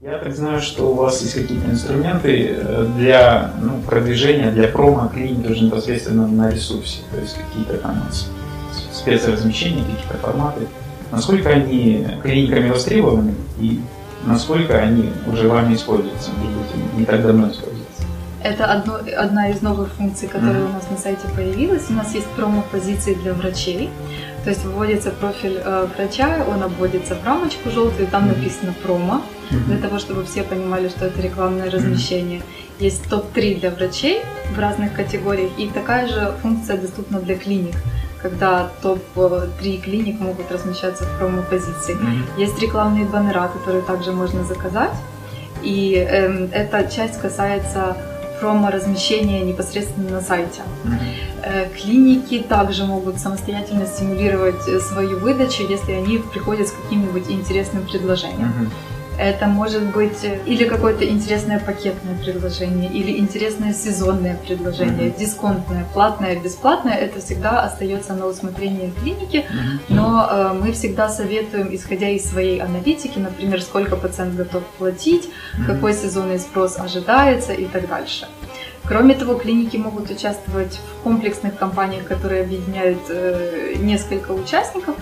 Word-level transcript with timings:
Я 0.00 0.16
так 0.18 0.32
знаю, 0.32 0.60
что 0.60 0.92
у 0.92 0.94
вас 0.94 1.20
есть 1.22 1.34
какие-то 1.34 1.68
инструменты 1.68 2.54
э, 2.56 2.86
для 2.96 3.52
ну, 3.60 3.80
продвижения, 3.80 4.52
для 4.52 4.68
промо 4.68 5.08
клиники 5.12 5.50
уже 5.50 5.64
непосредственно 5.64 6.28
на 6.28 6.50
ресурсе, 6.52 7.00
то 7.10 7.20
есть 7.20 7.36
какие-то 7.36 7.78
там 7.78 8.04
спецразмещения, 8.92 9.82
какие-то 9.82 10.18
форматы. 10.18 10.68
Насколько 11.10 11.48
они 11.48 12.06
клиниками 12.22 12.70
востребованы 12.70 13.34
и 13.58 13.80
насколько 14.24 14.78
они 14.78 15.10
уже 15.26 15.48
вами 15.48 15.74
используются, 15.74 16.30
может 16.30 16.52
быть, 16.52 16.98
не 16.98 17.04
так 17.04 17.20
давно 17.20 17.50
используются? 17.50 17.77
Это 18.48 18.64
одно, 18.64 18.98
одна 19.16 19.50
из 19.50 19.60
новых 19.60 19.92
функций, 19.92 20.26
которая 20.26 20.62
mm-hmm. 20.62 20.70
у 20.70 20.72
нас 20.72 20.90
на 20.90 20.96
сайте 20.96 21.28
появилась. 21.36 21.90
У 21.90 21.92
нас 21.92 22.14
есть 22.14 22.26
промо-позиции 22.28 23.12
для 23.12 23.34
врачей. 23.34 23.90
То 24.44 24.50
есть 24.50 24.64
выводится 24.64 25.10
профиль 25.10 25.60
э, 25.62 25.86
врача, 25.94 26.44
он 26.48 26.62
обводится 26.62 27.14
в 27.14 27.26
рамочку 27.26 27.70
желтую, 27.70 28.08
там 28.08 28.28
написано 28.28 28.74
промо, 28.82 29.20
для 29.50 29.76
того, 29.76 29.98
чтобы 29.98 30.24
все 30.24 30.42
понимали, 30.42 30.88
что 30.88 31.04
это 31.06 31.20
рекламное 31.20 31.70
размещение. 31.70 32.40
Есть 32.78 33.10
топ-3 33.10 33.60
для 33.60 33.70
врачей 33.70 34.22
в 34.54 34.58
разных 34.58 34.94
категориях, 34.94 35.50
и 35.58 35.68
такая 35.68 36.08
же 36.08 36.32
функция 36.42 36.78
доступна 36.78 37.20
для 37.20 37.36
клиник 37.36 37.74
когда 38.20 38.68
топ-3 38.82 39.80
клиник 39.80 40.18
могут 40.18 40.50
размещаться 40.50 41.04
в 41.04 41.18
промо-позиции. 41.18 41.94
Mm-hmm. 41.94 42.40
Есть 42.40 42.60
рекламные 42.60 43.04
баннера, 43.04 43.46
которые 43.46 43.82
также 43.82 44.10
можно 44.10 44.42
заказать. 44.42 44.90
И 45.62 45.94
э, 45.94 46.48
эта 46.50 46.90
часть 46.90 47.20
касается 47.20 47.96
промо-размещения 48.40 49.40
непосредственно 49.42 50.10
на 50.10 50.20
сайте. 50.20 50.62
Mm-hmm. 50.84 51.76
Клиники 51.76 52.40
также 52.40 52.84
могут 52.84 53.18
самостоятельно 53.18 53.86
стимулировать 53.86 54.68
э, 54.68 54.80
свою 54.80 55.18
выдачу, 55.18 55.64
если 55.68 55.92
они 55.92 56.18
приходят 56.18 56.68
с 56.68 56.72
каким-нибудь 56.72 57.30
интересным 57.30 57.84
предложением. 57.84 58.48
Mm-hmm. 58.48 58.97
Это 59.18 59.46
может 59.46 59.82
быть 59.92 60.22
э, 60.22 60.38
или 60.46 60.64
какое-то 60.64 61.04
интересное 61.04 61.58
пакетное 61.58 62.16
предложение, 62.16 62.88
или 62.88 63.18
интересное 63.18 63.74
сезонное 63.74 64.36
предложение, 64.36 65.08
mm-hmm. 65.08 65.18
дисконтное, 65.18 65.84
платное, 65.92 66.38
бесплатное. 66.38 66.94
Это 66.94 67.20
всегда 67.20 67.62
остается 67.62 68.14
на 68.14 68.26
усмотрение 68.26 68.92
клиники, 68.92 69.38
mm-hmm. 69.38 69.80
но 69.88 70.28
э, 70.30 70.52
мы 70.54 70.70
всегда 70.70 71.08
советуем, 71.08 71.74
исходя 71.74 72.08
из 72.08 72.30
своей 72.30 72.60
аналитики, 72.60 73.18
например, 73.18 73.60
сколько 73.60 73.96
пациент 73.96 74.36
готов 74.36 74.62
платить, 74.78 75.24
mm-hmm. 75.24 75.66
какой 75.66 75.94
сезонный 75.94 76.38
спрос 76.38 76.78
ожидается 76.78 77.52
и 77.52 77.64
так 77.64 77.88
дальше. 77.88 78.28
Кроме 78.84 79.14
того, 79.16 79.34
клиники 79.34 79.76
могут 79.76 80.10
участвовать 80.10 80.78
в 80.78 81.02
комплексных 81.02 81.58
кампаниях, 81.58 82.06
которые 82.06 82.42
объединяют 82.42 83.00
э, 83.10 83.74
несколько 83.78 84.30
участников, 84.30 84.94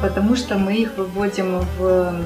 потому 0.00 0.36
что 0.36 0.58
мы 0.58 0.74
их 0.74 0.96
выводим 0.96 1.60
в 1.76 2.24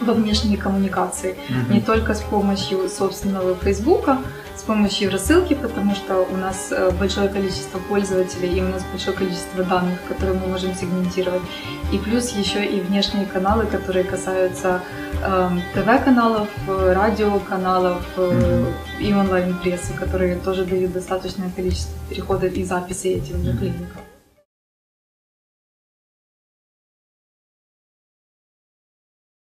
во 0.00 0.12
внешние 0.12 0.56
коммуникации. 0.56 1.34
Mm-hmm. 1.34 1.72
Не 1.72 1.80
только 1.80 2.14
с 2.14 2.20
помощью 2.20 2.88
собственного 2.88 3.54
Фейсбука, 3.56 4.18
с 4.56 4.62
помощью 4.64 5.10
рассылки, 5.10 5.54
потому 5.54 5.94
что 5.94 6.20
у 6.20 6.36
нас 6.36 6.68
э, 6.70 6.90
большое 6.92 7.28
количество 7.28 7.78
пользователей 7.78 8.58
и 8.58 8.60
у 8.60 8.68
нас 8.68 8.84
большое 8.92 9.16
количество 9.16 9.64
данных, 9.64 9.98
которые 10.08 10.38
мы 10.38 10.46
можем 10.46 10.74
сегментировать. 10.74 11.42
И 11.92 11.98
плюс 11.98 12.30
еще 12.30 12.64
и 12.64 12.80
внешние 12.80 13.26
каналы, 13.26 13.66
которые 13.66 14.04
касаются 14.04 14.80
э, 15.20 15.50
ТВ-каналов, 15.74 16.48
радиоканалов 16.68 18.04
э, 18.16 18.64
и 19.00 19.12
онлайн-прессы, 19.12 19.94
которые 19.94 20.36
тоже 20.36 20.64
дают 20.64 20.92
достаточное 20.92 21.50
количество 21.50 21.94
переходов 22.08 22.52
и 22.52 22.64
записей 22.64 23.14
этим 23.14 23.42
же 23.42 23.56
клиникам. 23.56 24.02